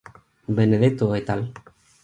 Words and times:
Benedetto 0.59 1.11
et 1.21 1.29
al. 1.37 1.47